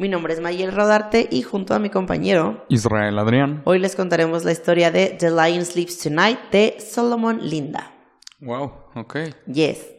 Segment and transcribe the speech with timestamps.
[0.00, 3.60] Mi nombre es Mayel Rodarte y junto a mi compañero Israel Adrián.
[3.66, 7.92] Hoy les contaremos la historia de The Lion Sleeps Tonight de Solomon Linda.
[8.40, 9.16] Wow, ok.
[9.46, 9.92] Yes.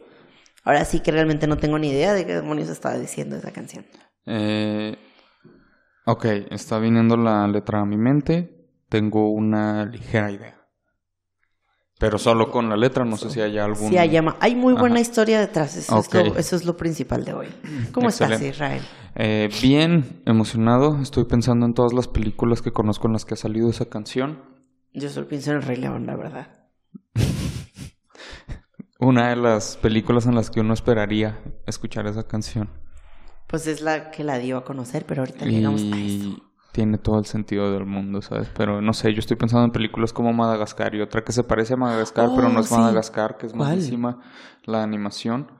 [0.64, 3.86] Ahora sí que realmente no tengo ni idea de qué demonios estaba diciendo esa canción.
[4.26, 4.96] Eh,
[6.04, 8.66] ok, está viniendo la letra a mi mente.
[8.88, 10.61] Tengo una ligera idea.
[12.02, 13.88] Pero solo con la letra, no sé si hay algún...
[13.88, 17.32] Sí, hay, hay muy buena historia detrás, eso, es lo, eso, es lo, principal de
[17.32, 17.46] hoy.
[17.92, 18.82] ¿Cómo estás, Israel?
[19.14, 20.98] Eh, bien, emocionado.
[21.00, 24.42] Estoy pensando en todas las películas que conozco en las que ha salido esa canción.
[24.92, 26.48] Yo solo pienso en El Rey León, la verdad.
[28.98, 32.68] Una de las películas en las que uno esperaría escuchar esa canción.
[33.46, 37.18] Pues es la que la dio a conocer, pero ahorita llegamos a eso tiene todo
[37.18, 38.48] el sentido del mundo, ¿sabes?
[38.56, 41.74] Pero no sé, yo estoy pensando en películas como Madagascar y otra que se parece
[41.74, 44.20] a Madagascar, pero no es oh, Madagascar, que es malísima
[44.64, 45.52] la animación.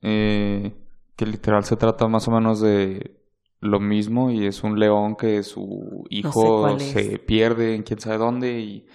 [0.00, 0.74] Eh,
[1.16, 3.18] que literal se trata más o menos de
[3.60, 8.60] lo mismo y es un león que su hijo se pierde en quién sabe dónde
[8.60, 8.86] y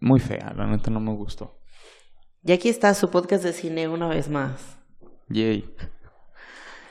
[0.00, 1.60] muy fea, la neta no me gustó.
[2.44, 4.78] Y aquí está su podcast de cine una vez más.
[5.28, 5.74] Yay.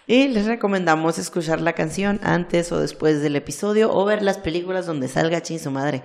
[0.10, 4.86] Y les recomendamos escuchar la canción antes o después del episodio o ver las películas
[4.86, 6.02] donde salga Chin su madre.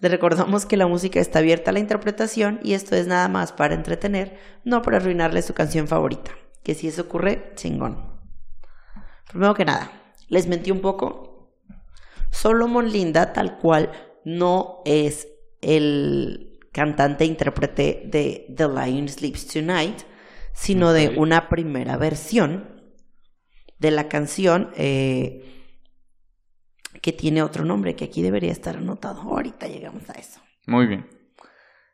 [0.00, 3.52] Les recordamos que la música está abierta a la interpretación y esto es nada más
[3.52, 6.32] para entretener, no para arruinarle su canción favorita.
[6.64, 8.20] Que si eso ocurre, chingón.
[9.30, 9.92] Primero que nada,
[10.28, 11.52] les mentí un poco.
[12.32, 13.92] Solomon Linda, tal cual,
[14.24, 15.28] no es
[15.60, 20.00] el cantante e intérprete de The Lion Sleeps Tonight,
[20.52, 22.73] sino de una primera versión
[23.78, 25.64] de la canción eh,
[27.02, 29.20] que tiene otro nombre, que aquí debería estar anotado.
[29.22, 30.40] Ahorita llegamos a eso.
[30.66, 31.08] Muy bien.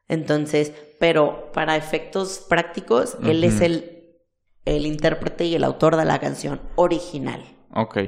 [0.09, 4.17] Entonces, pero para efectos prácticos, él es el,
[4.65, 7.45] el intérprete y el autor de la canción original.
[7.73, 7.99] Ok.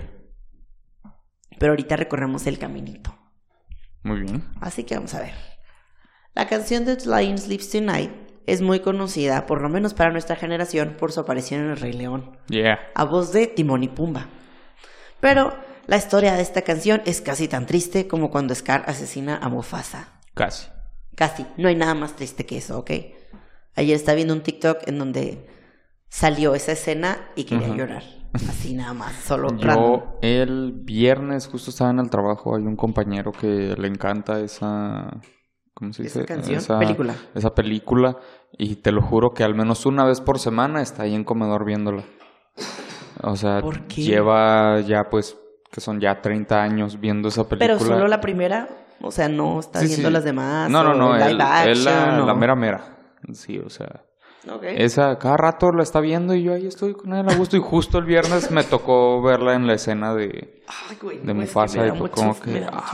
[1.58, 3.16] Pero ahorita recorremos el caminito.
[4.02, 4.44] Muy bien.
[4.60, 5.34] Así que vamos a ver.
[6.34, 8.10] La canción de Lion Sleeps Tonight
[8.46, 11.92] es muy conocida, por lo menos para nuestra generación, por su aparición en El Rey
[11.92, 12.36] León.
[12.48, 12.78] Yeah.
[12.94, 14.28] A voz de Timón y Pumba.
[15.20, 15.52] Pero
[15.86, 20.20] la historia de esta canción es casi tan triste como cuando Scar asesina a Mufasa.
[20.34, 20.68] Casi.
[21.14, 21.46] Casi.
[21.56, 22.90] No hay nada más triste que eso, ¿ok?
[23.76, 25.48] Ayer estaba viendo un TikTok en donde
[26.08, 28.02] salió esa escena y quería llorar.
[28.34, 33.30] Así nada más, solo Yo el viernes justo estaba en el trabajo, hay un compañero
[33.30, 35.20] que le encanta esa
[35.82, 36.20] ¿cómo se dice?
[36.20, 37.16] Esa canción, esa película.
[37.34, 38.16] Esa película.
[38.56, 41.64] Y te lo juro que al menos una vez por semana está ahí en comedor
[41.64, 42.04] viéndola.
[43.20, 43.60] O sea,
[43.96, 45.36] lleva ya pues,
[45.72, 47.76] que son ya 30 años viendo esa película.
[47.78, 48.68] Pero solo la primera,
[49.00, 50.70] o sea, no está viendo las demás.
[50.70, 52.96] No, no, no, él, la mera mera.
[53.32, 54.04] Sí, o sea.
[54.62, 57.56] Esa, cada rato la está viendo y yo ahí estoy con él a gusto.
[57.56, 60.62] Y justo el viernes me tocó verla en la escena de,
[61.22, 61.86] de Mufasa.
[61.86, 62.84] y como que, ah,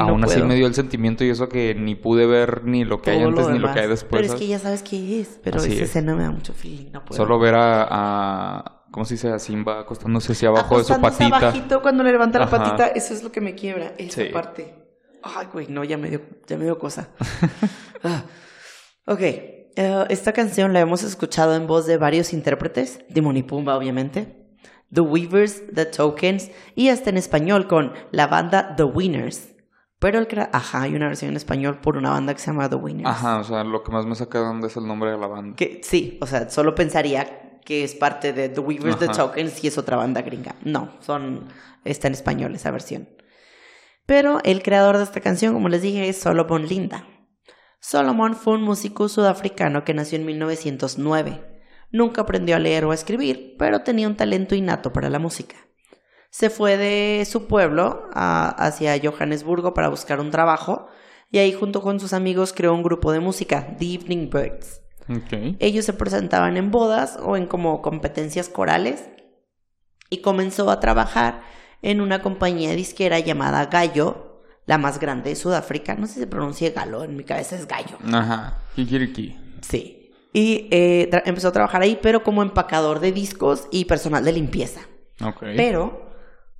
[0.00, 3.12] aún así me dio el sentimiento y eso que ni pude ver ni lo que
[3.12, 4.22] hay antes ni lo que hay después.
[4.22, 5.40] Pero es que ya sabes qué es.
[5.44, 6.90] Pero esa escena me da mucho feeling.
[6.92, 7.16] No puedo.
[7.16, 9.30] Solo ver a, ¿cómo se dice?
[9.30, 11.36] A Simba acostándose hacia abajo de su patita.
[11.36, 13.92] abajito cuando le levanta la patita, eso es lo que me quiebra.
[13.96, 14.74] Esa parte.
[15.22, 17.10] Ay, güey, no, ya me dio, ya me dio cosa.
[18.04, 18.24] ah.
[19.06, 19.20] Ok.
[19.76, 24.46] Eh, esta canción la hemos escuchado en voz de varios intérpretes, de Pumba obviamente,
[24.92, 29.54] The Weavers, The Tokens y hasta en español con la banda The Winners.
[29.98, 32.76] Pero el ajá, hay una versión en español por una banda que se llama The
[32.76, 33.08] Winners.
[33.08, 35.26] Ajá, o sea, lo que más me saca de dónde es el nombre de la
[35.26, 35.56] banda.
[35.56, 39.68] Que, sí, o sea, solo pensaría que es parte de The Weavers, The Tokens y
[39.68, 40.54] es otra banda gringa.
[40.64, 41.48] No, son,
[41.84, 43.08] está en español esa versión.
[44.06, 47.04] Pero el creador de esta canción, como les dije, es Solomon Linda.
[47.80, 51.40] Solomon fue un músico sudafricano que nació en 1909.
[51.92, 55.56] Nunca aprendió a leer o a escribir, pero tenía un talento innato para la música.
[56.30, 60.88] Se fue de su pueblo hacia Johannesburgo para buscar un trabajo
[61.30, 64.82] y ahí junto con sus amigos creó un grupo de música, The Evening Birds.
[65.60, 69.08] Ellos se presentaban en bodas o en como competencias corales
[70.10, 71.42] y comenzó a trabajar
[71.82, 74.35] en una compañía disquera llamada Gallo
[74.66, 75.94] la más grande de Sudáfrica.
[75.94, 77.96] No sé si se pronuncia galo, en mi cabeza es gallo.
[78.12, 79.36] Ajá, Kikiriki.
[79.62, 80.12] Sí.
[80.32, 84.82] Y eh, empezó a trabajar ahí, pero como empacador de discos y personal de limpieza.
[85.22, 85.40] Ok.
[85.56, 86.06] Pero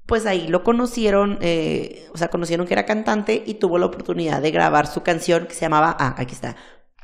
[0.06, 4.40] pues ahí lo conocieron, eh, o sea, conocieron que era cantante y tuvo la oportunidad
[4.40, 6.54] de grabar su canción que se llamaba, ah, aquí está,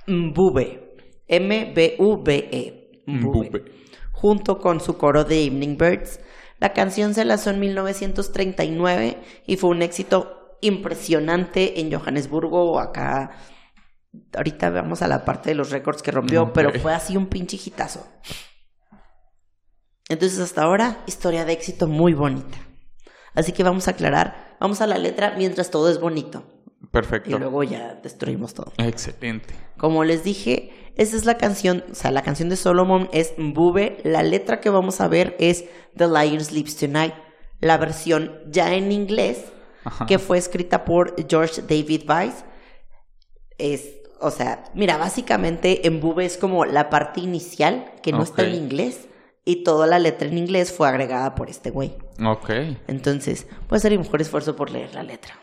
[0.07, 0.95] Mbube,
[1.27, 3.65] M-B-U-B-E, Mbube,
[4.13, 6.21] junto con su coro de Evening Birds.
[6.61, 9.19] La canción se lanzó en 1939
[9.49, 13.31] y fue un éxito impresionante en Johannesburgo, acá.
[14.35, 17.59] Ahorita vamos a la parte de los récords que rompió, pero fue así un pinche
[17.62, 18.06] hitazo.
[20.09, 22.59] Entonces, hasta ahora, historia de éxito muy bonita.
[23.35, 26.44] Así que vamos a aclarar, vamos a la letra mientras todo es bonito.
[26.91, 27.31] Perfecto.
[27.31, 28.73] Y luego ya destruimos todo.
[28.76, 29.55] Excelente.
[29.79, 33.99] Como les dije, esa es la canción, o sea, la canción de Solomon es Mbube.
[34.05, 35.65] La letra que vamos a ver es
[35.97, 37.15] The Lion Sleeps Tonight.
[37.61, 39.44] La versión ya en inglés,
[40.06, 42.44] que fue escrita por George David Weiss.
[43.58, 43.88] Es,
[44.20, 49.08] o sea, mira, básicamente Mbube es como la parte inicial que no está en inglés
[49.44, 51.96] y toda la letra en inglés fue agregada por este güey.
[52.25, 52.50] Ok.
[52.87, 55.34] Entonces, voy a hacer mi mejor esfuerzo por leer la letra.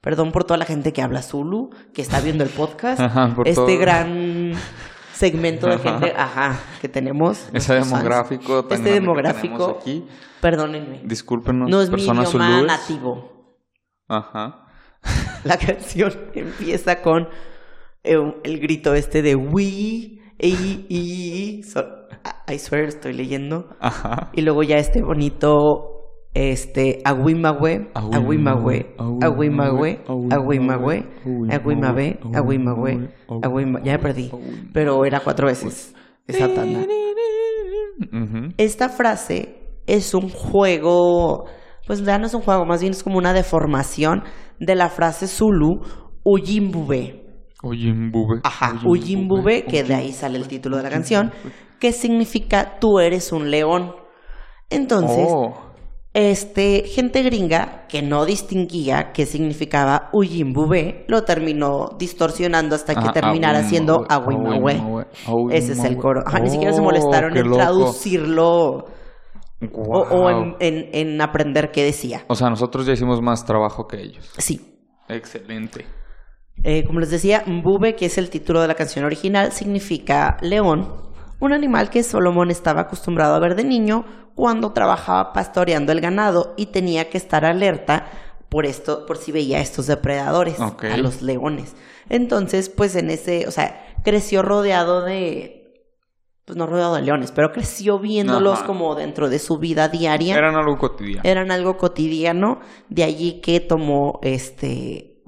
[0.00, 3.00] Perdón por toda la gente que habla Zulu, que está viendo el podcast.
[3.44, 4.52] este gran
[5.20, 7.48] segmento de gente, ajá, que tenemos.
[7.52, 8.66] Ese demográfico.
[8.70, 9.78] Este demográfico.
[9.78, 10.06] aquí.
[10.40, 11.02] Perdónenme.
[11.04, 13.54] Discúlpenos, no es mi idioma nativo.
[14.08, 14.66] Ajá.
[15.44, 17.28] La canción empieza con
[18.02, 21.60] eh, el grito este de we y, y
[22.48, 23.68] I swear estoy leyendo.
[23.78, 24.30] Ajá.
[24.32, 25.89] Y luego ya este bonito
[26.34, 30.00] este Aguimagüe, Aguimagüe, Aguimagüe,
[30.30, 31.04] Aguimagüe,
[31.50, 33.08] Aguimagüe, Aguimagüe,
[33.42, 34.30] Aguimagüe, ya me perdí,
[34.72, 35.94] pero era cuatro veces
[36.26, 36.86] esa tanda.
[38.56, 41.46] Esta frase es un juego,
[41.86, 44.22] pues ya no es un juego, más bien es como una deformación
[44.60, 45.80] de la frase Zulu
[46.22, 47.26] Uyimbube.
[47.62, 48.40] Uyimbube.
[48.44, 51.32] Ajá, Uyimbube, que de ahí sale el título de la canción,
[51.80, 53.96] que significa tú eres un león.
[54.70, 55.69] Entonces, oh
[56.12, 63.12] este, gente gringa que no distinguía qué significaba Uyimbube, lo terminó distorsionando hasta que ah,
[63.12, 65.06] terminara siendo Awimahue.
[65.50, 66.22] Ese es el coro.
[66.42, 68.86] ni siquiera se molestaron en traducirlo
[69.72, 72.24] o, en, aprender qué decía.
[72.26, 74.32] O sea, nosotros ya hicimos más trabajo que ellos.
[74.38, 74.60] Sí.
[75.08, 75.86] Excelente.
[76.62, 81.10] Eh, como les decía, Mbube, que es el título de la canción original, significa león
[81.40, 84.04] un animal que Solomón estaba acostumbrado a ver de niño
[84.40, 88.06] cuando trabajaba pastoreando el ganado y tenía que estar alerta
[88.48, 91.76] por esto, por si veía a estos depredadores, a los leones.
[92.08, 95.84] Entonces, pues en ese, o sea, creció rodeado de,
[96.46, 100.38] pues no rodeado de leones, pero creció viéndolos como dentro de su vida diaria.
[100.38, 101.20] Eran algo cotidiano.
[101.22, 105.22] Eran algo cotidiano, de allí que tomó este,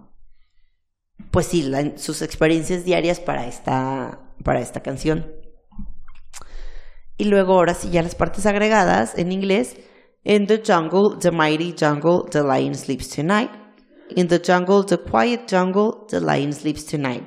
[1.30, 5.41] pues sí, sus experiencias diarias para esta, para esta canción.
[7.16, 9.76] Y luego ahora sí ya las partes agregadas en inglés.
[10.24, 13.50] In the jungle, the mighty jungle, the lion sleeps tonight.
[14.14, 17.24] In the jungle, the quiet jungle, the lion sleeps tonight.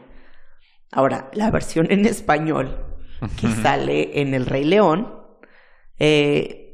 [0.92, 2.78] Ahora, la versión en español
[3.40, 5.14] que sale en El Rey León,
[6.00, 6.66] eh,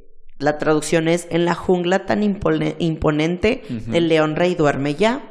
[0.42, 3.64] la traducción es, en la jungla tan imponente,
[3.94, 5.22] el león rey duerme ya.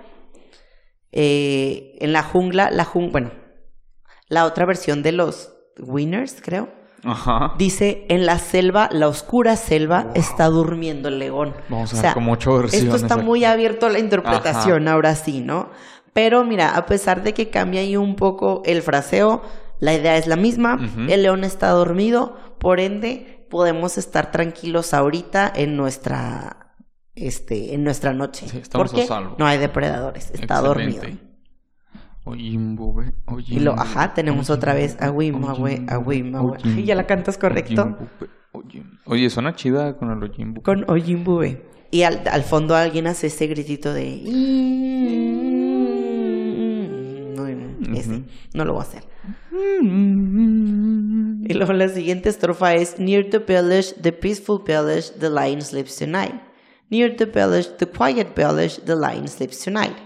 [1.12, 3.32] Eh, en la jungla, la jungla, bueno,
[4.28, 6.72] la otra versión de los Winners, creo,
[7.58, 11.54] Dice, en la selva, la oscura selva, está durmiendo el león.
[11.68, 12.94] Vamos a ver como ocho versiones.
[12.94, 15.70] Esto está muy abierto a la interpretación, ahora sí, ¿no?
[16.12, 19.42] Pero mira, a pesar de que cambia ahí un poco el fraseo,
[19.78, 20.78] la idea es la misma.
[21.08, 26.74] El león está dormido, por ende, podemos estar tranquilos ahorita en nuestra,
[27.14, 28.46] este, en nuestra noche.
[28.72, 31.02] porque no hay depredadores, está dormido.
[32.36, 35.86] Y lo, ajá, tenemos otra vez Awimahue.
[36.64, 37.96] Y ya la cantas correcto.
[39.06, 40.62] Oye, suena chida con el Ojimbube.
[40.62, 41.64] Con Ojimbube.
[41.90, 44.20] Y al, al fondo alguien hace ese gritito de...
[47.36, 47.46] No,
[47.96, 48.22] ese,
[48.54, 49.04] no lo voy a hacer.
[49.52, 55.96] Y luego la siguiente estrofa es Near the village, the peaceful village, the lion sleeps
[55.96, 56.34] tonight.
[56.90, 59.96] Near the village, the quiet village, the lion sleeps tonight.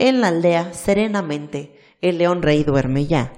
[0.00, 3.34] En la aldea, serenamente, el león rey duerme ya.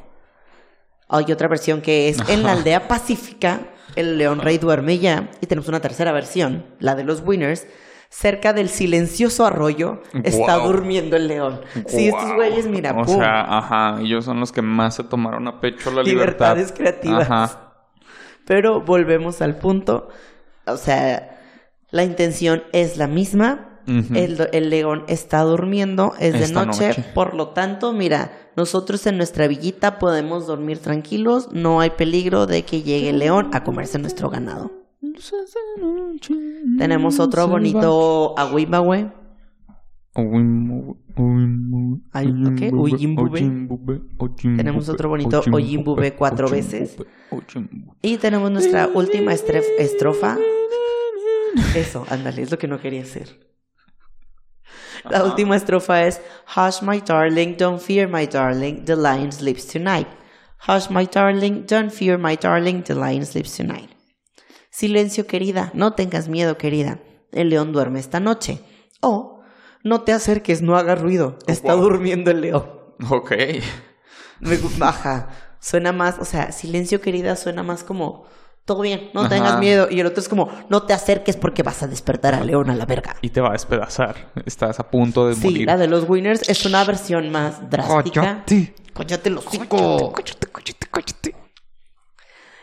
[1.09, 3.63] Hay otra versión que es en la aldea pacífica,
[3.97, 5.29] el león rey duerme ya.
[5.41, 7.67] Y tenemos una tercera versión, la de los winners.
[8.11, 11.63] Cerca del silencioso arroyo está durmiendo el león.
[11.89, 15.61] Sí, estos güeyes, mira, O sea, ajá, ellos son los que más se tomaron a
[15.61, 16.55] pecho la libertad.
[16.55, 17.59] Libertades creativas.
[18.47, 20.11] Pero volvemos al punto.
[20.67, 21.41] O sea,
[21.91, 27.93] la intención es la misma el, león está durmiendo, es de noche, por lo tanto,
[27.93, 33.19] mira, nosotros en nuestra villita podemos dormir tranquilos, no hay peligro de que llegue el
[33.19, 34.71] león a comerse nuestro ganado.
[36.79, 39.13] Tenemos otro bonito Aguimbawe.
[44.43, 46.97] Tenemos otro bonito Oyimbube cuatro veces.
[48.03, 50.37] Y tenemos nuestra última estrofa.
[51.75, 53.53] Eso, ándale, es lo que no quería hacer.
[55.09, 56.21] La última estrofa es
[56.57, 60.07] Hush my darling, don't fear my darling, the lion sleeps tonight.
[60.59, 63.91] Hush my darling, don't fear my darling, the lion sleeps tonight.
[64.71, 67.01] Silencio querida, no tengas miedo querida,
[67.33, 68.61] el león duerme esta noche.
[69.01, 69.43] O
[69.83, 72.65] no te acerques, no hagas ruido, está durmiendo el león.
[73.11, 73.33] Ok.
[74.41, 75.31] Me baja,
[75.61, 78.27] suena más, o sea, silencio querida suena más como
[78.65, 79.89] todo bien, no tengas miedo.
[79.91, 82.77] Y el otro es como, no te acerques porque vas a despertar al león a
[82.77, 83.17] la verga.
[83.21, 84.33] Y te va a despedazar.
[84.47, 85.59] Estás a punto de morir.
[85.59, 88.45] Sí, la de los winners es una versión más drástica.
[88.95, 89.31] Cállate.
[89.31, 90.15] los hocico.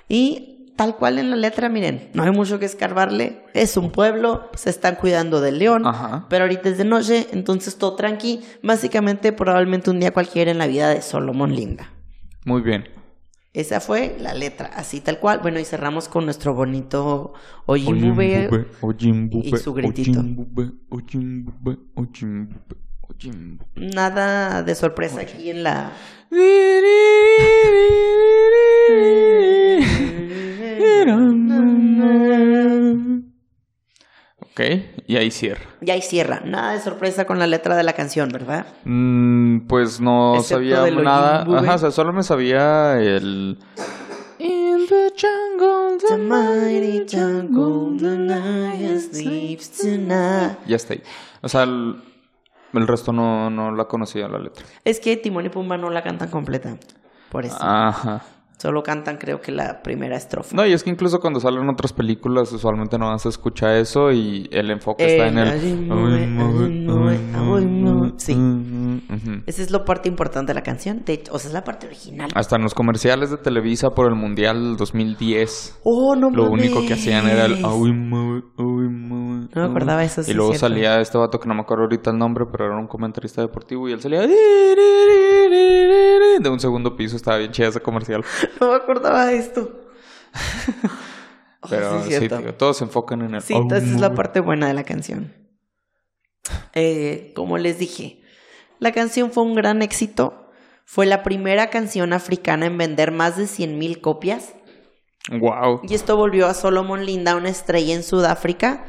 [0.08, 3.44] Y tal cual en la letra, miren, no hay mucho que escarbarle.
[3.54, 5.84] Es un pueblo, se están cuidando del león.
[6.30, 8.42] Pero ahorita es de noche, entonces todo tranqui.
[8.64, 11.92] Básicamente, probablemente un día cualquiera en la vida de Solomon Linda.
[12.46, 12.99] Muy bien.
[13.52, 15.40] Esa fue la letra, así tal cual.
[15.42, 17.34] Bueno, y cerramos con nuestro bonito
[17.66, 18.68] Ojimbube
[19.44, 20.24] y su gritito.
[23.76, 25.92] Nada de sorpresa aquí en la...
[34.60, 35.64] Ok, y ahí cierra.
[35.80, 36.42] Y ahí cierra.
[36.44, 38.66] Nada de sorpresa con la letra de la canción, ¿verdad?
[38.84, 41.46] Mm, pues no sabía nada.
[41.60, 43.58] Ajá, o sea, solo me sabía el.
[44.38, 50.58] In the jungle, the mighty jungle, the night sleeps tonight.
[50.68, 51.04] Ya está ahí.
[51.42, 51.96] O sea, el,
[52.74, 54.66] el resto no, no la conocía la letra.
[54.84, 56.78] Es que Timón y Pumba no la cantan completa.
[57.32, 57.58] Por eso.
[57.62, 58.24] Ajá.
[58.62, 60.54] Solo cantan creo que la primera estrofa.
[60.54, 64.12] No, y es que incluso cuando salen otras películas usualmente no vas a escuchar eso
[64.12, 65.60] y el enfoque está en el...
[68.18, 68.34] Sí.
[69.46, 71.04] Esa es la parte importante de la canción.
[71.06, 72.32] De hecho, o sea, es la parte original.
[72.36, 75.80] Hasta en los comerciales de Televisa por el Mundial 2010.
[75.86, 77.62] Oh, no Lo único que hacían era el...
[77.62, 77.78] No
[79.56, 80.22] me acordaba eso.
[80.30, 82.88] y luego salía este vato que no me acuerdo ahorita el nombre, pero era un
[82.88, 84.28] comentarista deportivo y él salía...
[86.40, 88.24] De un segundo piso, estaba bien chida ese comercial.
[88.62, 89.72] no me acordaba de esto.
[91.70, 93.42] Pero sí, todos se enfocan en el...
[93.42, 95.34] Sí, esa es la parte buena de la canción.
[96.74, 98.22] Eh, como les dije,
[98.80, 100.50] la canción fue un gran éxito.
[100.86, 104.56] Fue la primera canción africana en vender más de 100.000 copias.
[105.30, 105.82] Wow.
[105.84, 108.86] Y esto volvió a Solomon Linda una estrella en Sudáfrica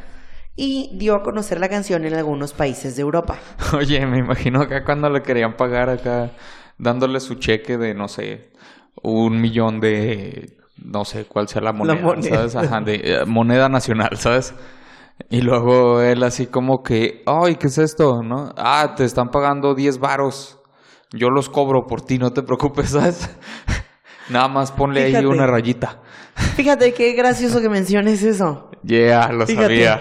[0.56, 3.38] y dio a conocer la canción en algunos países de Europa.
[3.76, 6.32] Oye, me imagino acá cuando le querían pagar acá,
[6.80, 8.50] dándole su cheque de, no sé,
[9.02, 12.56] un millón de, no sé cuál sea la moneda, ¿sabes?
[12.56, 14.54] Ajá, de eh, moneda nacional, ¿sabes?
[15.28, 18.22] Y luego él así como que, ay, ¿qué es esto?
[18.22, 18.52] ¿No?
[18.56, 20.58] Ah, te están pagando 10 varos.
[21.12, 23.28] Yo los cobro por ti, no te preocupes, ¿sabes?
[24.30, 26.00] Nada más ponle ahí una rayita.
[26.56, 28.70] Fíjate qué gracioso que menciones eso.
[28.82, 30.00] Yeah, lo sabía.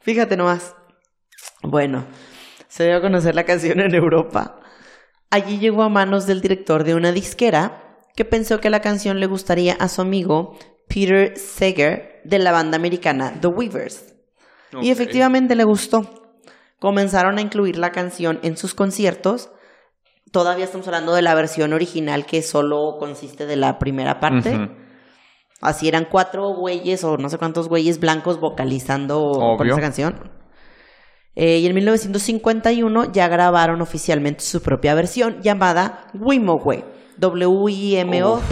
[0.00, 0.74] Fíjate nomás.
[1.62, 2.04] Bueno,
[2.68, 4.60] se dio a conocer la canción en Europa.
[5.34, 9.26] Allí llegó a manos del director de una disquera que pensó que la canción le
[9.26, 14.14] gustaría a su amigo Peter Seger de la banda americana The Weavers.
[14.80, 16.38] Y efectivamente le gustó.
[16.78, 19.50] Comenzaron a incluir la canción en sus conciertos.
[20.30, 24.70] Todavía estamos hablando de la versión original que solo consiste de la primera parte.
[25.60, 30.30] Así eran cuatro güeyes o no sé cuántos güeyes blancos vocalizando con esa canción.
[31.36, 36.84] Eh, y en 1951 ya grabaron oficialmente su propia versión llamada Wimowe.
[37.18, 38.50] W-I-M-O-W-H.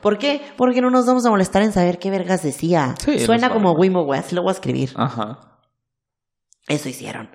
[0.00, 0.42] ¿Por qué?
[0.56, 2.94] Porque no nos vamos a molestar en saber qué vergas decía.
[3.24, 4.90] Suena como Wimowe, así lo voy a escribir.
[4.96, 5.38] Ajá.
[6.68, 7.30] Eso hicieron.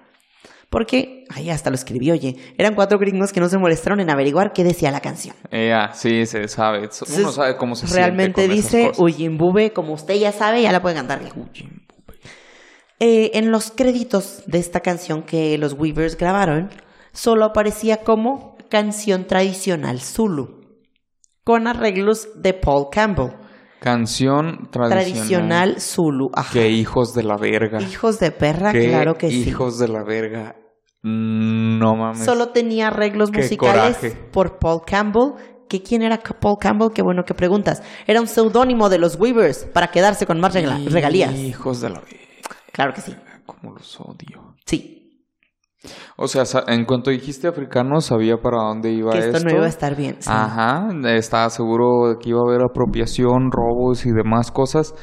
[0.70, 2.36] Porque, ay, hasta lo escribí, oye.
[2.58, 5.36] Eran cuatro gringos que no se molestaron en averiguar qué decía la canción.
[5.52, 6.90] Ya, sí, se sabe.
[7.18, 11.22] Uno sabe cómo se Realmente dice Uyimbube, como usted ya sabe, ya la puede cantar.
[13.02, 16.70] Eh, en los créditos de esta canción que los Weavers grabaron,
[17.14, 20.60] solo aparecía como canción tradicional Zulu,
[21.46, 23.32] con arreglos de Paul Campbell.
[23.80, 26.30] Canción tradicional, Zulu.
[26.34, 26.52] Ajá.
[26.52, 27.82] Qué hijos de la verga.
[27.82, 29.48] Hijos de perra, claro que sí.
[29.48, 30.58] Hijos de la verga.
[31.02, 32.26] No mames.
[32.26, 35.36] Solo tenía arreglos musicales por Paul Campbell.
[35.70, 36.90] ¿Que ¿Quién era Paul Campbell?
[36.94, 37.82] Qué bueno que preguntas.
[38.06, 41.34] Era un seudónimo de los Weavers para quedarse con más regalías.
[41.34, 42.29] Hijos de la verga.
[42.80, 43.14] Claro que sí.
[43.46, 44.56] Como los odio.
[44.66, 45.26] Sí.
[46.16, 49.44] O sea, en cuanto dijiste africano, sabía para dónde iba que esto.
[49.44, 50.18] no iba a estar bien.
[50.26, 54.96] Ajá, estaba seguro de que iba a haber apropiación, robos y demás cosas.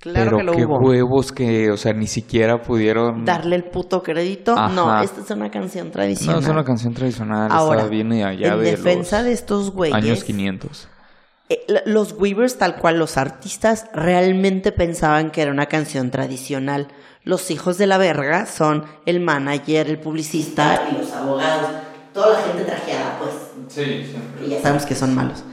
[0.00, 3.24] Claro Pero que lo qué huevos que, o sea, ni siquiera pudieron...
[3.24, 4.56] Darle el puto crédito.
[4.70, 6.40] No, esta es una canción tradicional.
[6.40, 7.52] No, es una canción tradicional.
[7.52, 9.94] Ahora, viene allá en defensa de estos güeyes...
[9.94, 10.88] Años 500.
[11.48, 16.88] Eh, los Weavers, tal cual los artistas, realmente pensaban que era una canción tradicional.
[17.22, 21.70] Los hijos de la verga son el manager, el publicista y los abogados.
[22.12, 23.32] Toda la gente trajeada, pues.
[23.68, 24.46] Sí, siempre.
[24.46, 25.44] Y ya sabemos que son malos.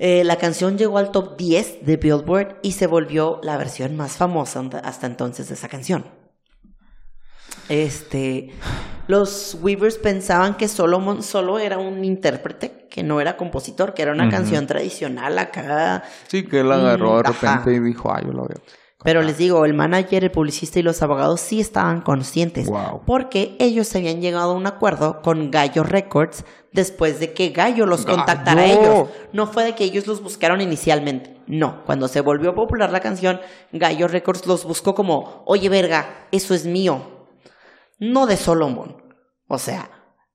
[0.00, 4.12] Eh, la canción llegó al top 10 de Billboard y se volvió la versión más
[4.12, 6.04] famosa hasta entonces de esa canción.
[7.68, 8.50] Este,
[9.06, 14.12] los Weavers pensaban que Solomon solo era un intérprete, que no era compositor, que era
[14.12, 16.04] una canción tradicional acá.
[16.26, 18.58] Sí, que él agarró de repente y dijo, ay, yo lo veo.
[19.04, 22.68] Pero les digo, el manager, el publicista y los abogados sí estaban conscientes.
[23.06, 28.04] Porque ellos habían llegado a un acuerdo con Gallo Records después de que Gallo los
[28.04, 29.08] contactara a ellos.
[29.32, 31.36] No fue de que ellos los buscaron inicialmente.
[31.46, 33.40] No, cuando se volvió popular la canción,
[33.72, 37.17] Gallo Records los buscó como, oye verga, eso es mío.
[37.98, 38.96] No de Solomon.
[39.48, 39.90] O sea,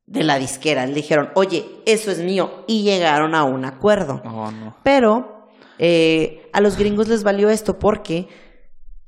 [0.06, 0.86] de la disquera.
[0.86, 2.64] Le dijeron, oye, eso es mío.
[2.68, 4.22] Y llegaron a un acuerdo.
[4.26, 4.76] Oh, no.
[4.84, 5.48] Pero
[5.80, 8.28] eh, a los gringos les valió esto porque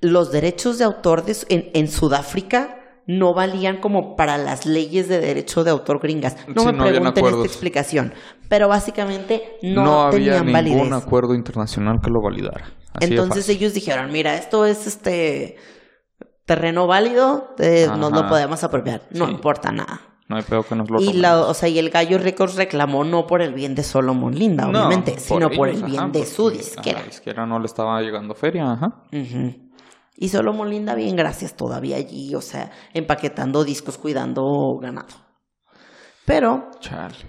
[0.02, 5.72] los derechos de autor en, Sudáfrica no valían como para las leyes de derecho de
[5.72, 6.36] autor gringas.
[6.48, 8.14] No me pregunten esta explicación,
[8.50, 12.66] pero básicamente no, no había ningún acuerdo internacional que lo validara.
[13.00, 15.58] Entonces ellos dijeron, mira, esto es este
[16.46, 20.02] terreno válido, eh, nos lo podemos apropiar, no importa nada.
[20.28, 23.28] No hay peor que nos lo y o sea, y el Gallo Records reclamó no
[23.28, 27.02] por el bien de Solomon Linda, obviamente, sino por el bien de su disquera.
[27.02, 29.04] la disquera no le estaba llegando feria, ajá.
[30.18, 35.14] Y solo Molinda, bien, gracias, todavía allí, o sea, empaquetando discos, cuidando ganado.
[36.26, 36.72] Pero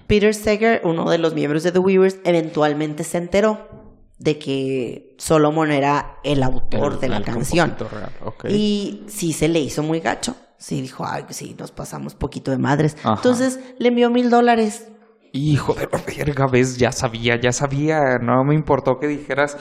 [0.07, 3.86] Peter Seger, uno de los miembros de The Weavers, eventualmente se enteró
[4.17, 7.75] de que Solomon era el autor de la canción.
[8.47, 10.35] Y sí se le hizo muy gacho.
[10.57, 12.97] Sí, dijo, ay, sí, nos pasamos poquito de madres.
[13.05, 14.87] Entonces le envió mil dólares.
[15.33, 18.17] Hijo de la verga, ves, ya sabía, ya sabía.
[18.19, 19.57] No me importó que dijeras,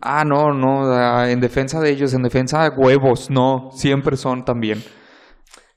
[0.00, 4.44] Ah, no, no, ah, en defensa de ellos, en defensa de huevos, no, siempre son
[4.44, 4.82] también.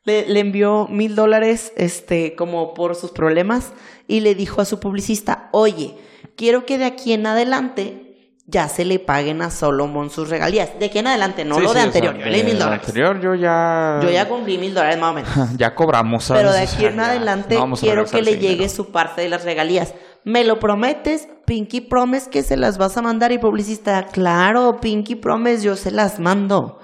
[0.04, 3.74] Le, le, envió mil dólares, este, como por sus problemas,
[4.08, 5.96] y le dijo a su publicista, oye,
[6.36, 8.09] quiero que de aquí en adelante
[8.52, 10.78] ya se le paguen a Solomon sus regalías.
[10.80, 12.18] De aquí en adelante, no lo de anterior.
[12.18, 12.88] yo mil dólares.
[12.88, 14.00] anterior yo ya...
[14.02, 15.32] Yo ya cumplí mil dólares más o menos.
[15.58, 16.24] ya cobramos.
[16.24, 16.42] ¿sabes?
[16.42, 19.94] Pero de aquí en adelante quiero que le llegue su parte de las regalías.
[20.24, 21.28] ¿Me lo prometes?
[21.46, 24.04] Pinky Promise que se las vas a mandar y publicista.
[24.04, 26.80] Claro, Pinky Promise, yo se las mando.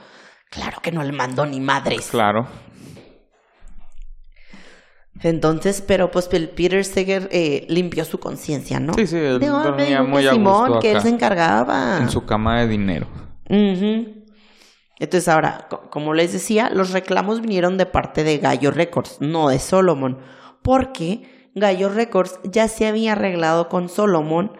[0.49, 2.07] Claro que no le mando ni madres.
[2.09, 2.47] Claro.
[5.25, 8.93] Entonces, pero pues el Peter Seger eh, limpió su conciencia, ¿no?
[8.93, 11.97] Sí, sí, él dormía muy a Simón, que él se encargaba.
[11.99, 13.07] En su cama de dinero.
[13.49, 19.57] Entonces, ahora, como les decía, los reclamos vinieron de parte de Gallo Records, no de
[19.57, 20.19] Solomon,
[20.61, 24.51] porque Gallo Records ya se había arreglado con Solomon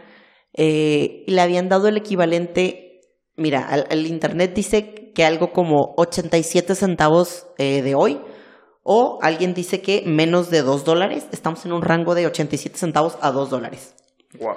[0.54, 3.02] eh, y le habían dado el equivalente,
[3.36, 8.20] mira, el, internet dice que algo como 87 centavos eh, de hoy,
[8.88, 13.18] o alguien dice que menos de 2 dólares, estamos en un rango de 87 centavos
[13.20, 13.96] a 2 dólares.
[14.40, 14.54] Wow.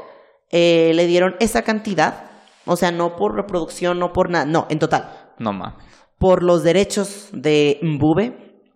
[0.50, 2.24] Eh, le dieron esa cantidad,
[2.66, 5.32] o sea, no por reproducción, no por nada, no, en total.
[5.38, 5.74] No más.
[6.18, 8.66] Por los derechos de Mbube,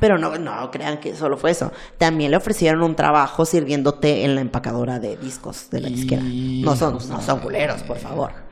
[0.00, 1.70] pero no, no crean que solo fue eso.
[1.96, 6.22] También le ofrecieron un trabajo sirviendo té en la empacadora de discos de la disquera.
[6.22, 8.47] No son, no son culeros, por favor.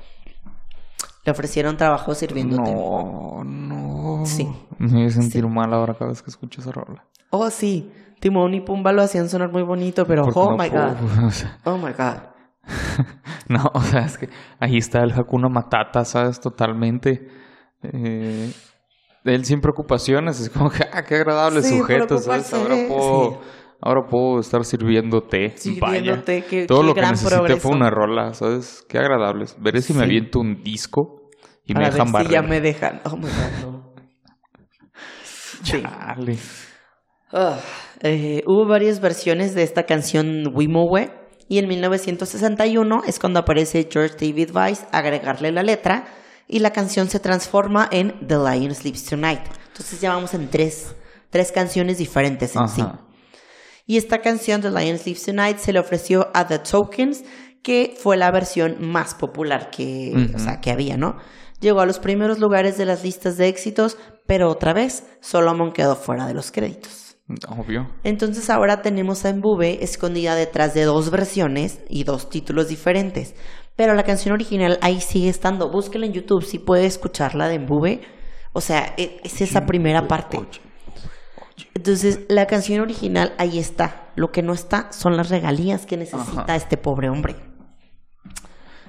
[1.27, 2.73] Le ofrecieron trabajo sirviendo té.
[2.73, 4.25] No, no.
[4.25, 4.49] Sí.
[4.79, 7.05] Me voy a sentir mal ahora cada vez que escucho esa rola.
[7.31, 7.91] Oh, sí.
[8.21, 10.97] Timón y Pumba lo hacían sonar muy bonito, pero oh my god.
[11.65, 12.19] oh my god.
[13.49, 14.29] no, o sea, es que
[14.61, 16.41] ahí está el Hakuna Matata, ¿sabes?
[16.41, 17.29] Totalmente.
[17.83, 18.53] Eh,
[19.25, 22.55] él sin preocupaciones, es como que, ah, qué agradable sujeto, ¿sabes?
[22.55, 23.41] Ahora puedo,
[23.81, 25.57] ahora puedo estar sirviéndote.
[25.57, 26.67] Sirviéndote, Vaya.
[26.69, 28.85] Todo lo que necesité fue una rola, ¿sabes?
[28.89, 29.47] Qué agradable.
[29.59, 31.16] Veré si me aviento un disco
[31.67, 32.29] y me dejan barrer.
[32.29, 33.01] Si ya me dejan.
[33.05, 33.31] Oh my god,
[33.63, 33.95] no.
[35.63, 36.39] Charlie.
[37.33, 37.59] Ah,
[38.01, 41.11] eh, hubo varias versiones de esta canción Wimowe
[41.49, 46.07] y en 1961 es cuando aparece George David Weiss a agregarle la letra
[46.49, 49.43] y la canción se transforma en The Lion Sleeps Tonight.
[49.69, 50.95] Entonces ya vamos en tres,
[51.31, 52.83] tres canciones diferentes en sí.
[53.89, 57.23] Y esta canción, The Lion Sleeps Tonight, se le ofreció a The Tokens,
[57.63, 60.31] que fue la versión más popular que,
[60.63, 61.17] que había, ¿no?
[61.61, 65.97] Llegó a los primeros lugares de las listas de éxitos, pero otra vez Solomon quedó
[65.97, 67.17] fuera de los créditos.
[67.49, 67.91] Obvio.
[68.05, 73.35] Entonces ahora tenemos a Mbube escondida detrás de dos versiones y dos títulos diferentes.
[73.75, 75.71] Pero la canción original ahí sigue estando.
[75.71, 78.01] Búsquela en YouTube si puede escucharla de Embube.
[78.53, 80.39] O sea, e, es esa primera parte.
[81.75, 84.11] Entonces, la canción original ahí está.
[84.17, 87.37] Lo que no está son las regalías que necesita este pobre hombre.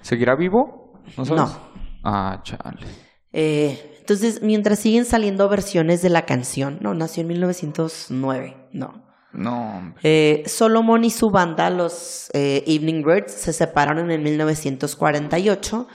[0.02, 1.02] ¿Seguirá vivo?
[1.18, 1.24] No.
[1.36, 1.58] no.
[2.04, 2.88] Ah, chale.
[3.34, 9.06] Eh, entonces, mientras siguen saliendo versiones de la canción, no, nació en 1909, no.
[9.34, 9.94] No.
[10.04, 15.88] Eh, Solomon y su banda, los eh, Evening Birds, se separaron en 1948.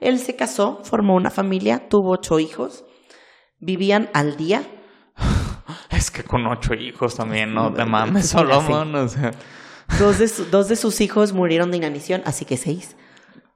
[0.00, 2.84] Él se casó, formó una familia, tuvo ocho hijos,
[3.60, 4.62] vivían al día.
[5.90, 8.94] Es que con ocho hijos también, no te mames, Solomon.
[8.94, 9.32] O sea.
[9.98, 12.96] dos, de dos de sus hijos murieron de inanición, así que seis.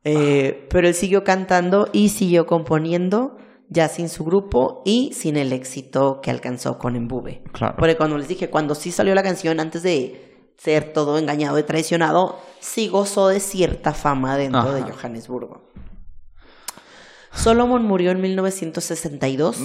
[0.05, 5.53] Eh, pero él siguió cantando y siguió componiendo ya sin su grupo y sin el
[5.53, 7.43] éxito que alcanzó con Embube.
[7.53, 7.77] Claro.
[7.79, 11.63] Porque cuando les dije, cuando sí salió la canción antes de ser todo engañado y
[11.63, 15.63] traicionado, sí gozó de cierta fama dentro de Johannesburgo.
[17.33, 19.59] Solomon murió en 1962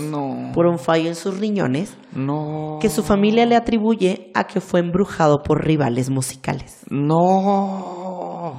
[0.54, 2.80] por un fallo en sus riñones no.
[2.82, 6.82] que su familia le atribuye a que fue embrujado por rivales musicales.
[6.90, 8.58] No.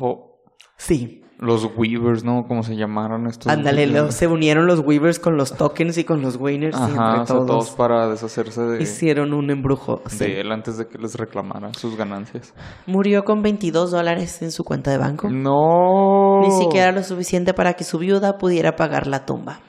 [0.77, 1.23] Sí.
[1.39, 2.45] Los Weavers, ¿no?
[2.49, 3.51] ¿Cómo se llamaron estos?
[3.53, 6.77] Ándale, se unieron los Weavers con los tokens y con los Winners.
[6.77, 7.71] Ajá, todos.
[7.71, 8.83] para deshacerse de...
[8.83, 10.03] Hicieron un embrujo.
[10.19, 12.55] De él antes de que les reclamaran sus ganancias.
[12.87, 15.29] Murió con 22 dólares en su cuenta de banco.
[15.31, 16.41] No.
[16.41, 19.61] Ni siquiera lo suficiente para que su viuda pudiera pagar la tumba.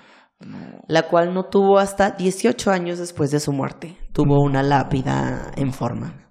[0.88, 3.96] La cual no tuvo hasta 18 años después de su muerte.
[4.12, 6.29] Tuvo una lápida en forma.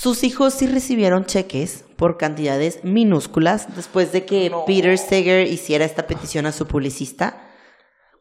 [0.00, 6.06] Sus hijos sí recibieron cheques por cantidades minúsculas después de que Peter Seger hiciera esta
[6.06, 7.50] petición a su publicista.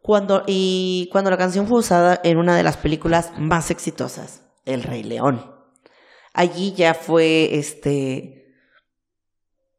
[0.01, 4.81] Cuando, y cuando la canción fue usada en una de las películas más exitosas, El
[4.81, 5.53] Rey León.
[6.33, 8.55] Allí ya fue este.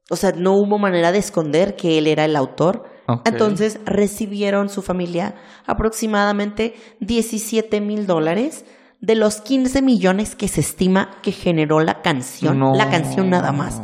[0.09, 2.85] O sea, no hubo manera de esconder que él era el autor.
[3.25, 5.35] Entonces recibieron su familia
[5.67, 8.65] aproximadamente 17 mil dólares
[9.01, 13.81] de los 15 millones que se estima que generó la canción, la canción nada más,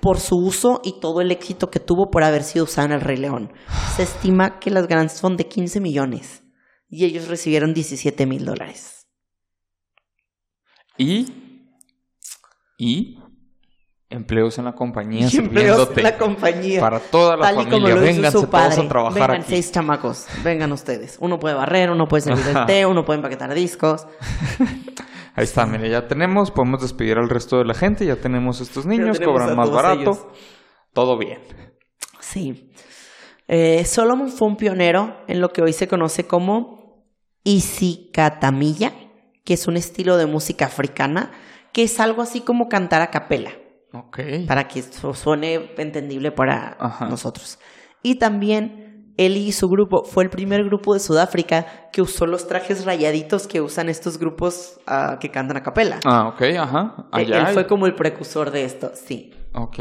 [0.00, 3.00] por su uso y todo el éxito que tuvo por haber sido usada en El
[3.00, 3.52] Rey León.
[3.96, 6.42] Se estima que las ganancias son de 15 millones
[6.88, 9.06] y ellos recibieron 17 mil dólares.
[10.98, 11.26] ¿Y?
[12.76, 13.19] ¿Y?
[14.10, 16.80] Empleos en la compañía, empleos en la compañía.
[16.80, 21.16] Para toda la familia, vénganse todos a trabajar Vengan seis chamacos, vengan ustedes.
[21.20, 24.06] Uno puede barrer, uno puede servir el té, uno puede empaquetar discos.
[25.36, 28.84] Ahí está, mire, ya tenemos, podemos despedir al resto de la gente, ya tenemos estos
[28.84, 30.32] niños, cobran más barato.
[30.92, 31.38] Todo bien.
[32.18, 32.72] Sí.
[33.46, 37.06] Eh, Solomon fue un pionero en lo que hoy se conoce como
[37.44, 38.92] Isikatamilla,
[39.44, 41.30] que es un estilo de música africana,
[41.72, 43.52] que es algo así como cantar a capela.
[44.46, 46.76] Para que suene entendible para
[47.08, 47.58] nosotros.
[48.02, 52.46] Y también él y su grupo fue el primer grupo de Sudáfrica que usó los
[52.46, 56.00] trajes rayaditos que usan estos grupos ah, que cantan a capela.
[56.04, 57.08] Ah, ok, ajá.
[57.18, 59.34] E-, él fue como el precursor de esto, sí.
[59.52, 59.78] Ok.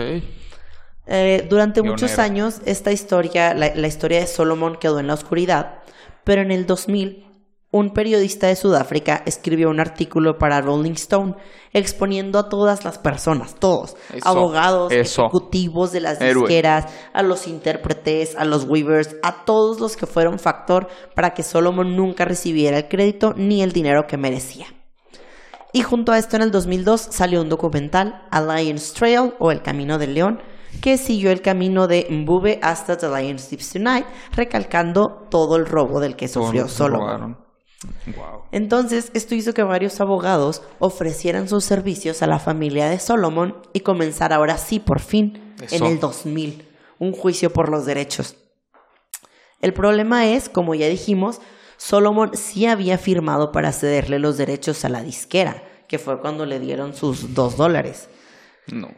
[1.12, 5.80] Eh, durante muchos años, esta historia, la, la historia de Solomon quedó en la oscuridad,
[6.24, 7.29] pero en el 2000
[7.72, 11.36] un periodista de Sudáfrica escribió un artículo para Rolling Stone
[11.72, 18.46] exponiendo a todas las personas, todos, abogados, ejecutivos de las disqueras, a los intérpretes, a
[18.46, 23.34] los weavers, a todos los que fueron factor para que Solomon nunca recibiera el crédito
[23.38, 24.66] ni el dinero que merecía.
[25.72, 29.62] Y junto a esto en el 2002 salió un documental, A Lion's Trail o El
[29.62, 30.42] Camino del León,
[30.82, 36.00] que siguió el camino de Mbube hasta The Lion's Sleeps Tonight, recalcando todo el robo
[36.00, 37.49] del que sufrió Solomon.
[38.52, 43.82] Entonces, esto hizo que varios abogados ofrecieran sus servicios a la familia de Solomon y
[43.82, 46.68] comenzar ahora sí, por fin, en el 2000,
[47.00, 48.36] un juicio por los derechos.
[49.62, 51.40] El problema es, como ya dijimos,
[51.78, 56.60] Solomon sí había firmado para cederle los derechos a la disquera, que fue cuando le
[56.60, 58.10] dieron sus dos dólares.
[58.68, 58.90] No.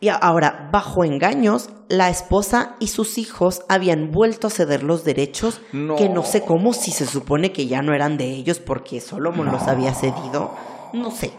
[0.00, 5.60] Y ahora, bajo engaños, la esposa y sus hijos habían vuelto a ceder los derechos,
[5.72, 9.50] que no sé cómo, si se supone que ya no eran de ellos porque Solomon
[9.50, 10.52] los había cedido,
[10.92, 11.32] no sé.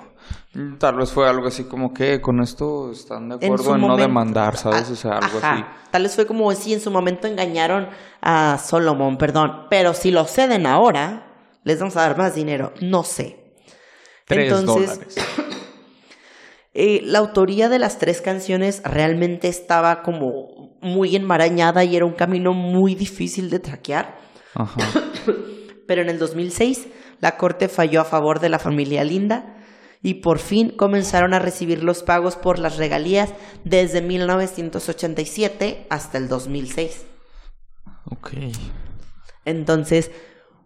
[0.77, 4.57] Tal vez fue algo así como que con esto están de acuerdo en, no demandar,
[4.57, 4.89] ¿sabes?
[4.89, 5.63] O sea, algo así.
[5.91, 7.87] Tal vez fue como si en su momento engañaron
[8.21, 11.27] a Solomon, perdón, pero si lo ceden ahora,
[11.63, 13.53] les vamos a dar más dinero, no sé.
[14.25, 15.48] Tres Entonces, dólares.
[16.81, 22.13] Eh, la autoría de las tres canciones realmente estaba como muy enmarañada y era un
[22.13, 24.17] camino muy difícil de traquear.
[25.87, 26.87] Pero en el 2006
[27.19, 29.57] la corte falló a favor de la familia Linda
[30.01, 33.33] y por fin comenzaron a recibir los pagos por las regalías
[33.65, 37.05] desde 1987 hasta el 2006.
[38.05, 38.29] Ok.
[39.43, 40.11] Entonces,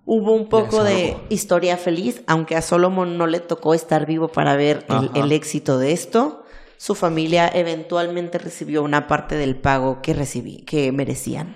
[0.05, 4.55] hubo un poco de historia feliz, aunque a Solomon no le tocó estar vivo para
[4.55, 6.43] ver el, éxito de esto.
[6.77, 11.55] Su familia eventualmente recibió una parte del pago que recibí, que merecían.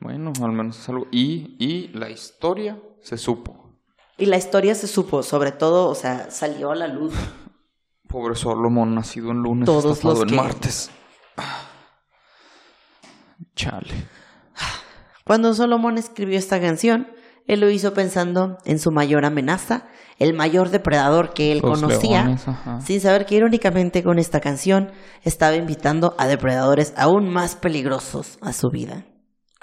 [0.00, 1.08] Bueno, al menos es algo.
[1.10, 3.74] Y, y la historia se supo.
[4.16, 7.14] Y la historia se supo, sobre todo, o sea, salió a la luz.
[8.08, 10.90] Pobre Solomon, nacido en lunes, Todos los en martes.
[13.54, 14.08] Chale.
[15.24, 17.08] Cuando Solomon escribió esta canción,
[17.48, 19.86] él lo hizo pensando en su mayor amenaza,
[20.18, 22.36] el mayor depredador que él conocía,
[22.80, 24.92] sin saber que irónicamente con esta canción
[25.24, 29.06] estaba invitando a depredadores aún más peligrosos a su vida.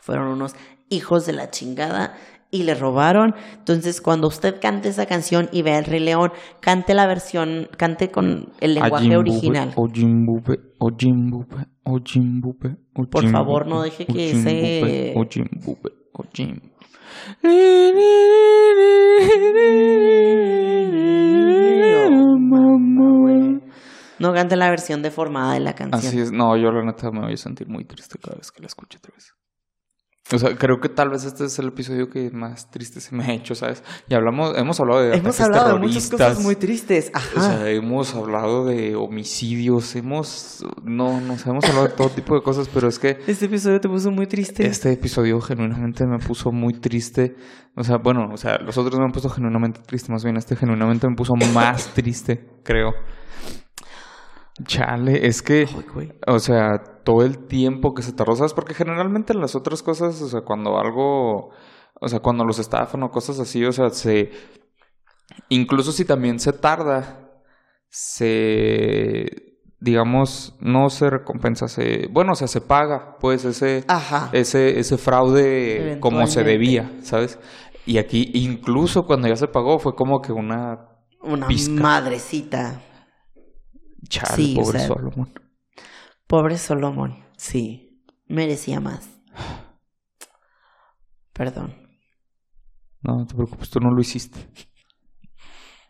[0.02, 0.56] Fueron unos
[0.90, 2.16] hijos de la chingada
[2.52, 3.36] y le robaron.
[3.58, 8.10] Entonces, cuando usted cante esa canción y vea el Rey León, cante la versión, cante
[8.10, 9.74] con el lenguaje original.
[13.12, 15.14] Por favor, no deje que ese...
[24.18, 26.08] No cante la versión deformada de la canción.
[26.08, 28.62] Así es, no, yo la neta me voy a sentir muy triste cada vez que
[28.62, 29.36] la escuche otra vez.
[30.34, 33.24] O sea, creo que tal vez este es el episodio que más triste se me
[33.24, 33.84] ha hecho, ¿sabes?
[34.10, 37.12] Y hablamos, hemos hablado de Hemos hablado de muchas cosas muy tristes.
[37.14, 37.40] Ajá.
[37.40, 42.34] O sea, hemos hablado de homicidios, hemos no, no sé, hemos hablado de todo tipo
[42.34, 44.66] de cosas, pero es que este episodio te puso muy triste.
[44.66, 47.36] Este episodio genuinamente me puso muy triste.
[47.76, 50.56] O sea, bueno, o sea, los otros me han puesto genuinamente triste, más bien este
[50.56, 52.94] genuinamente me puso más triste, creo.
[54.64, 55.68] Chale, es que,
[56.28, 58.54] o sea, todo el tiempo que se tardó, ¿sabes?
[58.54, 61.50] Porque generalmente en las otras cosas, o sea, cuando algo,
[62.00, 64.32] o sea, cuando los estafan o cosas así, o sea, se,
[65.50, 67.32] incluso si también se tarda,
[67.90, 69.26] se,
[69.82, 73.84] digamos, no se recompensa, se, bueno, o sea, se paga, pues, ese,
[74.32, 77.40] ese, ese fraude como se debía, ¿sabes?
[77.86, 80.92] Y aquí, incluso cuando ya se pagó, fue como que una...
[81.22, 81.48] Una
[81.82, 82.82] madrecita.
[84.08, 85.34] Chale, pobre Solomon.
[86.28, 88.04] Pobre Solomon, sí.
[88.28, 89.10] Merecía más.
[91.34, 91.76] Perdón.
[93.02, 94.40] No, no te preocupes, tú no lo hiciste.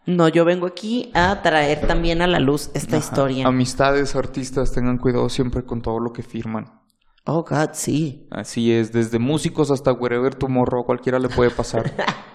[0.06, 3.48] No, yo vengo aquí a traer también a la luz esta historia.
[3.48, 6.82] Amistades, artistas, tengan cuidado siempre con todo lo que firman.
[7.26, 8.28] Oh, God, sí.
[8.30, 11.92] Así es, desde músicos hasta wherever tomorrow, cualquiera le puede pasar.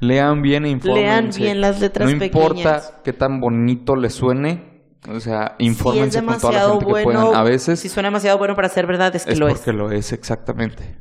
[0.00, 5.20] Lean bien e Lean bien las letras No importa qué tan bonito le suene, o
[5.20, 7.34] sea, infórmense con toda la gente que puedan.
[7.34, 7.80] A veces...
[7.80, 9.54] Si suena demasiado bueno para ser verdad, es que lo es.
[9.54, 10.98] porque lo es, exactamente.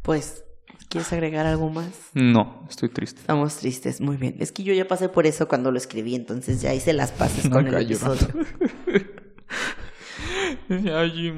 [0.04, 0.44] Pues,
[0.90, 2.10] ¿quieres agregar algo más?
[2.16, 3.22] No, estoy triste.
[3.22, 4.38] Estamos tristes, muy bien.
[4.40, 7.48] Es que yo ya pasé por eso cuando lo escribí, entonces ya hice las pases
[7.52, 8.28] con el episodio.
[10.96, 11.32] Oye,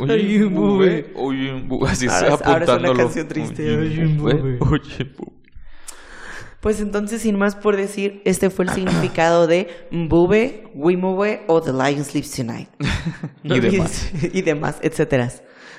[0.00, 3.76] Oye, Oye, Así ahora, ahora es una canción triste.
[3.76, 5.10] Oye,
[6.60, 11.72] Pues entonces, sin más por decir, este fue el significado de Mbube, Wimube o The
[11.72, 12.68] Lion Sleeps Tonight.
[13.42, 14.12] y demás.
[14.32, 15.30] y demás, etcétera.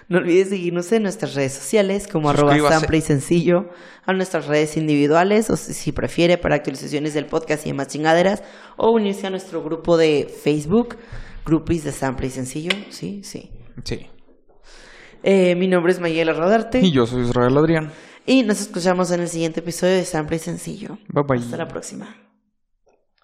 [0.07, 3.69] No olvides seguirnos en nuestras redes sociales como arroba sample y sencillo,
[4.05, 8.43] a nuestras redes individuales, o si prefiere, para actualizaciones del podcast y demás chingaderas,
[8.77, 10.97] o unirse a nuestro grupo de Facebook
[11.45, 13.21] groupies de Sample y Sencillo, ¿sí?
[13.23, 13.51] Sí.
[13.83, 14.07] Sí.
[15.23, 16.79] Eh, mi nombre es Mayela Rodarte.
[16.81, 17.91] Y yo soy Israel Adrián.
[18.25, 20.97] Y nos escuchamos en el siguiente episodio de Sample y Sencillo.
[21.07, 21.39] Bye bye.
[21.39, 22.24] Hasta la próxima.